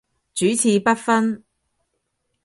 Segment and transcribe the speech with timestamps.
[0.33, 1.43] 主次不分